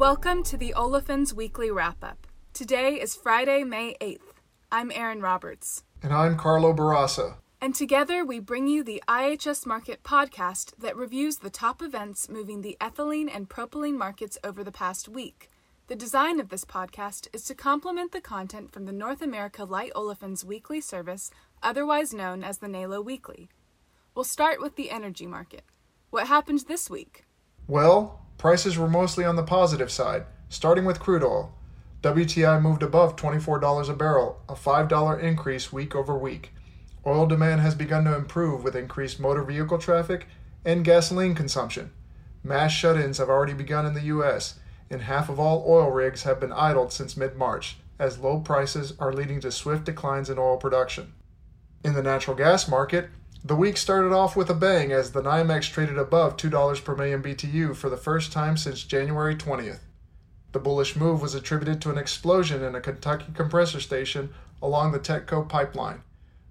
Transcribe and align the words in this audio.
Welcome 0.00 0.44
to 0.44 0.56
the 0.56 0.72
Olefins 0.74 1.34
Weekly 1.34 1.70
Wrap 1.70 2.02
Up. 2.02 2.26
Today 2.54 2.94
is 2.94 3.14
Friday, 3.14 3.64
May 3.64 3.98
8th. 4.00 4.32
I'm 4.72 4.90
Erin 4.90 5.20
Roberts. 5.20 5.84
And 6.02 6.10
I'm 6.10 6.38
Carlo 6.38 6.72
Barassa. 6.72 7.34
And 7.60 7.74
together 7.74 8.24
we 8.24 8.38
bring 8.38 8.66
you 8.66 8.82
the 8.82 9.02
IHS 9.06 9.66
Markit 9.66 9.98
podcast 9.98 10.74
that 10.78 10.96
reviews 10.96 11.36
the 11.36 11.50
top 11.50 11.82
events 11.82 12.30
moving 12.30 12.62
the 12.62 12.78
ethylene 12.80 13.28
and 13.30 13.50
propylene 13.50 13.98
markets 13.98 14.38
over 14.42 14.64
the 14.64 14.72
past 14.72 15.06
week. 15.06 15.50
The 15.88 15.96
design 15.96 16.40
of 16.40 16.48
this 16.48 16.64
podcast 16.64 17.28
is 17.34 17.44
to 17.44 17.54
complement 17.54 18.12
the 18.12 18.22
content 18.22 18.72
from 18.72 18.86
the 18.86 18.92
North 18.92 19.20
America 19.20 19.64
Light 19.64 19.92
Olefins 19.94 20.44
Weekly 20.44 20.80
service, 20.80 21.30
otherwise 21.62 22.14
known 22.14 22.42
as 22.42 22.56
the 22.56 22.68
NALO 22.68 23.02
Weekly. 23.02 23.50
We'll 24.14 24.24
start 24.24 24.62
with 24.62 24.76
the 24.76 24.90
energy 24.90 25.26
market. 25.26 25.64
What 26.08 26.26
happened 26.26 26.64
this 26.68 26.88
week? 26.88 27.26
Well, 27.68 28.24
prices 28.40 28.78
were 28.78 28.88
mostly 28.88 29.22
on 29.22 29.36
the 29.36 29.42
positive 29.42 29.92
side, 29.92 30.24
starting 30.48 30.86
with 30.86 30.98
crude 30.98 31.22
oil. 31.22 31.54
WTI 32.00 32.58
moved 32.62 32.82
above 32.82 33.14
$24 33.14 33.90
a 33.90 33.92
barrel, 33.92 34.40
a 34.48 34.54
$5 34.54 35.22
increase 35.22 35.70
week 35.70 35.94
over 35.94 36.16
week. 36.16 36.54
Oil 37.06 37.26
demand 37.26 37.60
has 37.60 37.74
begun 37.74 38.04
to 38.04 38.16
improve 38.16 38.64
with 38.64 38.74
increased 38.74 39.20
motor 39.20 39.42
vehicle 39.42 39.76
traffic 39.76 40.26
and 40.64 40.86
gasoline 40.86 41.34
consumption. 41.34 41.90
Mass 42.42 42.72
shut 42.72 42.96
ins 42.96 43.18
have 43.18 43.28
already 43.28 43.52
begun 43.52 43.84
in 43.84 43.92
the 43.92 44.04
U.S., 44.04 44.58
and 44.88 45.02
half 45.02 45.28
of 45.28 45.38
all 45.38 45.62
oil 45.68 45.90
rigs 45.90 46.22
have 46.22 46.40
been 46.40 46.54
idled 46.54 46.94
since 46.94 47.18
mid 47.18 47.36
March, 47.36 47.76
as 47.98 48.20
low 48.20 48.40
prices 48.40 48.94
are 48.98 49.12
leading 49.12 49.42
to 49.42 49.52
swift 49.52 49.84
declines 49.84 50.30
in 50.30 50.38
oil 50.38 50.56
production. 50.56 51.12
In 51.84 51.92
the 51.92 52.02
natural 52.02 52.38
gas 52.38 52.66
market, 52.66 53.10
the 53.42 53.56
week 53.56 53.76
started 53.76 54.12
off 54.12 54.36
with 54.36 54.50
a 54.50 54.54
bang 54.54 54.92
as 54.92 55.12
the 55.12 55.22
NYMEX 55.22 55.70
traded 55.70 55.96
above 55.96 56.36
$2 56.36 56.84
per 56.84 56.94
million 56.94 57.22
BTU 57.22 57.74
for 57.74 57.88
the 57.88 57.96
first 57.96 58.32
time 58.32 58.56
since 58.56 58.84
January 58.84 59.34
20th. 59.34 59.80
The 60.52 60.58
bullish 60.58 60.94
move 60.94 61.22
was 61.22 61.34
attributed 61.34 61.80
to 61.82 61.90
an 61.90 61.96
explosion 61.96 62.62
in 62.62 62.74
a 62.74 62.80
Kentucky 62.80 63.32
compressor 63.34 63.80
station 63.80 64.30
along 64.60 64.92
the 64.92 64.98
TETCO 64.98 65.48
pipeline. 65.48 66.02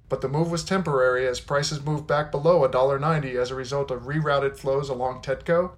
But 0.07 0.21
the 0.21 0.29
move 0.29 0.49
was 0.49 0.63
temporary 0.63 1.27
as 1.27 1.39
prices 1.39 1.85
moved 1.85 2.07
back 2.07 2.31
below 2.31 2.67
$1.90 2.67 3.35
as 3.35 3.51
a 3.51 3.55
result 3.55 3.91
of 3.91 4.03
rerouted 4.03 4.57
flows 4.57 4.89
along 4.89 5.21
TETCO, 5.21 5.73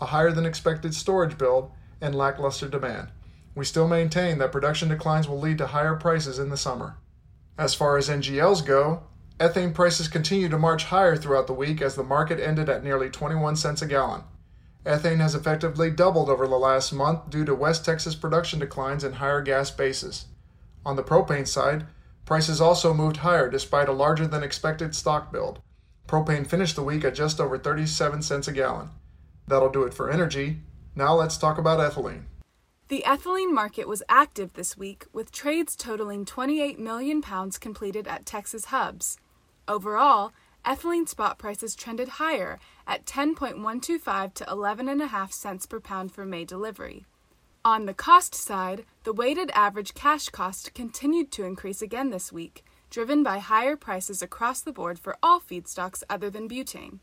a 0.00 0.06
higher 0.06 0.30
than 0.30 0.46
expected 0.46 0.94
storage 0.94 1.36
build, 1.36 1.72
and 2.00 2.14
lackluster 2.14 2.68
demand. 2.68 3.08
We 3.56 3.64
still 3.64 3.88
maintain 3.88 4.38
that 4.38 4.52
production 4.52 4.88
declines 4.88 5.26
will 5.26 5.40
lead 5.40 5.58
to 5.58 5.68
higher 5.68 5.96
prices 5.96 6.38
in 6.38 6.50
the 6.50 6.56
summer. 6.56 6.98
As 7.58 7.74
far 7.74 7.98
as 7.98 8.08
NGLs 8.08 8.64
go, 8.64 9.02
ethane 9.38 9.74
prices 9.74 10.08
continue 10.08 10.48
to 10.48 10.58
march 10.58 10.84
higher 10.84 11.16
throughout 11.16 11.46
the 11.46 11.52
week 11.52 11.80
as 11.80 11.94
the 11.94 12.02
market 12.02 12.38
ended 12.38 12.68
at 12.68 12.84
nearly 12.84 13.10
21 13.10 13.56
cents 13.56 13.82
a 13.82 13.86
gallon. 13.86 14.22
Ethane 14.84 15.20
has 15.20 15.34
effectively 15.34 15.90
doubled 15.90 16.28
over 16.28 16.46
the 16.46 16.58
last 16.58 16.92
month 16.92 17.30
due 17.30 17.44
to 17.44 17.54
West 17.54 17.84
Texas 17.84 18.14
production 18.14 18.58
declines 18.58 19.04
and 19.04 19.16
higher 19.16 19.40
gas 19.40 19.70
bases. 19.70 20.26
On 20.84 20.96
the 20.96 21.04
propane 21.04 21.46
side, 21.46 21.86
prices 22.24 22.60
also 22.60 22.92
moved 22.92 23.18
higher 23.18 23.48
despite 23.48 23.88
a 23.88 23.92
larger 23.92 24.26
than 24.26 24.42
expected 24.42 24.94
stock 24.94 25.30
build. 25.30 25.60
Propane 26.08 26.46
finished 26.46 26.74
the 26.74 26.82
week 26.82 27.04
at 27.04 27.14
just 27.14 27.40
over 27.40 27.56
37 27.56 28.22
cents 28.22 28.48
a 28.48 28.52
gallon. 28.52 28.90
That'll 29.46 29.70
do 29.70 29.84
it 29.84 29.94
for 29.94 30.10
energy. 30.10 30.60
Now 30.96 31.14
let's 31.14 31.36
talk 31.36 31.58
about 31.58 31.78
ethylene. 31.78 32.24
The 32.92 33.04
ethylene 33.06 33.54
market 33.54 33.88
was 33.88 34.02
active 34.06 34.52
this 34.52 34.76
week, 34.76 35.06
with 35.14 35.32
trades 35.32 35.76
totaling 35.76 36.26
28 36.26 36.78
million 36.78 37.22
pounds 37.22 37.56
completed 37.56 38.06
at 38.06 38.26
Texas 38.26 38.66
hubs. 38.66 39.16
Overall, 39.66 40.34
ethylene 40.62 41.08
spot 41.08 41.38
prices 41.38 41.74
trended 41.74 42.20
higher 42.20 42.58
at 42.86 43.06
10.125 43.06 44.34
to 44.34 44.44
11.5 44.44 45.32
cents 45.32 45.64
per 45.64 45.80
pound 45.80 46.12
for 46.12 46.26
May 46.26 46.44
delivery. 46.44 47.06
On 47.64 47.86
the 47.86 47.94
cost 47.94 48.34
side, 48.34 48.84
the 49.04 49.14
weighted 49.14 49.50
average 49.54 49.94
cash 49.94 50.28
cost 50.28 50.74
continued 50.74 51.30
to 51.30 51.46
increase 51.46 51.80
again 51.80 52.10
this 52.10 52.30
week, 52.30 52.62
driven 52.90 53.22
by 53.22 53.38
higher 53.38 53.74
prices 53.74 54.20
across 54.20 54.60
the 54.60 54.70
board 54.70 54.98
for 54.98 55.16
all 55.22 55.40
feedstocks 55.40 56.02
other 56.10 56.28
than 56.28 56.46
butane. 56.46 56.98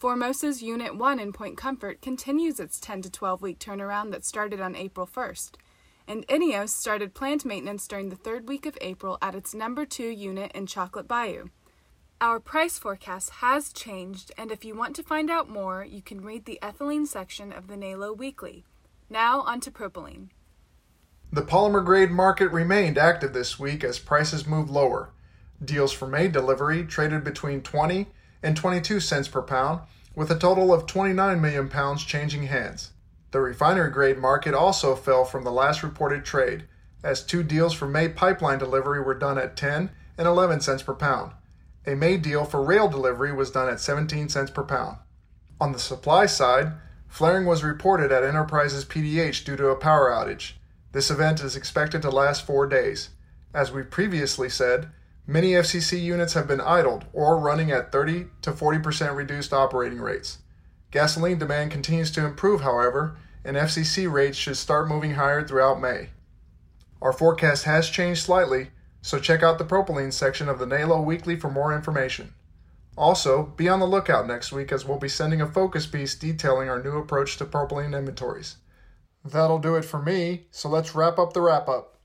Formosa's 0.00 0.62
Unit 0.62 0.96
1 0.96 1.20
in 1.20 1.30
Point 1.30 1.58
Comfort 1.58 2.00
continues 2.00 2.58
its 2.58 2.80
10 2.80 3.02
to 3.02 3.10
12 3.10 3.42
week 3.42 3.58
turnaround 3.58 4.12
that 4.12 4.24
started 4.24 4.58
on 4.58 4.74
April 4.74 5.06
1st, 5.06 5.56
and 6.08 6.26
INEOS 6.26 6.70
started 6.70 7.12
plant 7.12 7.44
maintenance 7.44 7.86
during 7.86 8.08
the 8.08 8.16
third 8.16 8.48
week 8.48 8.64
of 8.64 8.78
April 8.80 9.18
at 9.20 9.34
its 9.34 9.52
number 9.52 9.84
2 9.84 10.04
unit 10.04 10.52
in 10.54 10.64
Chocolate 10.64 11.06
Bayou. 11.06 11.50
Our 12.18 12.40
price 12.40 12.78
forecast 12.78 13.28
has 13.42 13.74
changed, 13.74 14.32
and 14.38 14.50
if 14.50 14.64
you 14.64 14.74
want 14.74 14.96
to 14.96 15.02
find 15.02 15.30
out 15.30 15.50
more, 15.50 15.84
you 15.84 16.00
can 16.00 16.22
read 16.22 16.46
the 16.46 16.58
ethylene 16.62 17.06
section 17.06 17.52
of 17.52 17.66
the 17.66 17.76
NALO 17.76 18.14
Weekly. 18.14 18.64
Now, 19.10 19.42
on 19.42 19.60
to 19.60 19.70
propylene. 19.70 20.28
The 21.30 21.42
polymer 21.42 21.84
grade 21.84 22.10
market 22.10 22.48
remained 22.48 22.96
active 22.96 23.34
this 23.34 23.58
week 23.58 23.84
as 23.84 23.98
prices 23.98 24.46
moved 24.46 24.70
lower. 24.70 25.10
Deals 25.62 25.92
for 25.92 26.08
May 26.08 26.28
delivery 26.28 26.84
traded 26.84 27.22
between 27.22 27.60
20 27.60 28.06
and 28.42 28.56
22 28.56 29.00
cents 29.00 29.28
per 29.28 29.42
pound, 29.42 29.80
with 30.14 30.30
a 30.30 30.38
total 30.38 30.72
of 30.72 30.86
29 30.86 31.40
million 31.40 31.68
pounds 31.68 32.04
changing 32.04 32.44
hands. 32.44 32.92
The 33.30 33.40
refinery 33.40 33.90
grade 33.90 34.18
market 34.18 34.54
also 34.54 34.96
fell 34.96 35.24
from 35.24 35.44
the 35.44 35.52
last 35.52 35.82
reported 35.82 36.24
trade, 36.24 36.64
as 37.02 37.22
two 37.22 37.42
deals 37.42 37.72
for 37.72 37.86
May 37.86 38.08
pipeline 38.08 38.58
delivery 38.58 39.00
were 39.00 39.14
done 39.14 39.38
at 39.38 39.56
10 39.56 39.90
and 40.18 40.26
11 40.26 40.60
cents 40.60 40.82
per 40.82 40.94
pound. 40.94 41.32
A 41.86 41.94
May 41.94 42.16
deal 42.16 42.44
for 42.44 42.62
rail 42.62 42.88
delivery 42.88 43.32
was 43.32 43.50
done 43.50 43.68
at 43.68 43.80
17 43.80 44.28
cents 44.28 44.50
per 44.50 44.64
pound. 44.64 44.98
On 45.60 45.72
the 45.72 45.78
supply 45.78 46.26
side, 46.26 46.72
flaring 47.08 47.46
was 47.46 47.64
reported 47.64 48.12
at 48.12 48.24
Enterprises 48.24 48.84
PDH 48.84 49.44
due 49.44 49.56
to 49.56 49.68
a 49.68 49.76
power 49.76 50.10
outage. 50.10 50.52
This 50.92 51.10
event 51.10 51.40
is 51.40 51.56
expected 51.56 52.02
to 52.02 52.10
last 52.10 52.44
four 52.44 52.66
days. 52.66 53.10
As 53.54 53.72
we 53.72 53.82
previously 53.82 54.48
said, 54.48 54.90
many 55.30 55.52
FCC 55.52 56.02
units 56.02 56.34
have 56.34 56.48
been 56.48 56.60
idled 56.60 57.04
or 57.12 57.38
running 57.38 57.70
at 57.70 57.92
30 57.92 58.26
to 58.42 58.50
40% 58.50 59.14
reduced 59.14 59.52
operating 59.52 60.00
rates. 60.00 60.38
Gasoline 60.90 61.38
demand 61.38 61.70
continues 61.70 62.10
to 62.10 62.26
improve, 62.26 62.62
however, 62.62 63.16
and 63.44 63.56
FCC 63.56 64.10
rates 64.10 64.36
should 64.36 64.56
start 64.56 64.88
moving 64.88 65.12
higher 65.12 65.46
throughout 65.46 65.80
May. 65.80 66.08
Our 67.00 67.12
forecast 67.12 67.64
has 67.64 67.88
changed 67.88 68.24
slightly, 68.24 68.70
so 69.02 69.20
check 69.20 69.44
out 69.44 69.58
the 69.58 69.64
propylene 69.64 70.12
section 70.12 70.48
of 70.48 70.58
the 70.58 70.66
NALO 70.66 71.00
Weekly 71.00 71.36
for 71.36 71.48
more 71.48 71.72
information. 71.74 72.34
Also, 72.98 73.44
be 73.56 73.68
on 73.68 73.78
the 73.78 73.86
lookout 73.86 74.26
next 74.26 74.50
week 74.50 74.72
as 74.72 74.84
we'll 74.84 74.98
be 74.98 75.08
sending 75.08 75.40
a 75.40 75.46
focus 75.46 75.86
piece 75.86 76.16
detailing 76.16 76.68
our 76.68 76.82
new 76.82 76.98
approach 76.98 77.36
to 77.36 77.44
propylene 77.44 77.96
inventories. 77.96 78.56
That'll 79.24 79.60
do 79.60 79.76
it 79.76 79.84
for 79.84 80.02
me, 80.02 80.48
so 80.50 80.68
let's 80.68 80.96
wrap 80.96 81.20
up 81.20 81.34
the 81.34 81.40
wrap 81.40 81.68
up. 81.68 81.99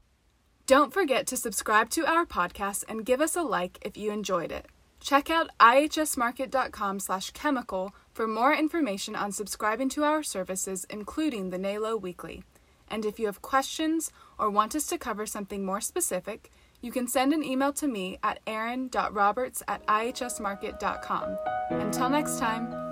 Don't 0.68 0.92
forget 0.92 1.28
to 1.28 1.38
subscribe 1.38 1.92
to 1.92 2.08
our 2.08 2.26
podcast 2.26 2.86
and 2.88 3.06
give 3.06 3.22
us 3.22 3.36
a 3.36 3.44
like 3.44 3.78
if 3.82 3.96
you 3.96 4.12
enjoyed 4.12 4.52
it. 4.52 4.66
Check 5.00 5.30
out 5.30 5.52
ihsmarkit.com/chemical 5.60 7.94
for 8.12 8.28
more 8.28 8.54
information 8.54 9.16
on 9.16 9.32
subscribing 9.32 9.90
to 9.90 10.04
our 10.04 10.24
services 10.24 10.88
including 10.90 11.52
the 11.52 11.60
NALO 11.60 11.96
Weekly. 11.96 12.44
And 12.88 13.06
if 13.06 13.20
you 13.20 13.28
have 13.28 13.44
questions 13.44 14.12
or 14.40 14.50
want 14.50 14.76
us 14.76 14.88
to 14.88 14.98
cover 14.98 15.28
something 15.28 15.64
more 15.66 15.82
specific, 15.82 16.52
you 16.82 16.92
can 16.92 17.08
send 17.08 17.34
an 17.34 17.44
email 17.44 17.74
to 17.74 17.88
me 17.88 18.18
at 18.24 18.40
erin.roberts 18.48 19.62
at 19.68 19.86
ihsmarkit.com. 19.88 21.38
Until 21.72 22.10
next 22.10 22.40
time. 22.40 22.85